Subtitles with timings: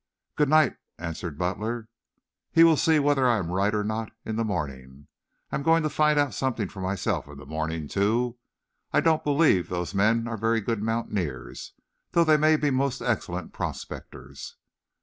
[0.35, 1.87] "Good night," answered Butler.
[2.51, 5.05] "He will see whether I am right or not in the morning.
[5.51, 8.39] I am going to find out something for myself in the morning, too.
[8.91, 11.73] I don't believe those men are very good mountaineers,
[12.13, 14.55] though they may be most excellent prospectors."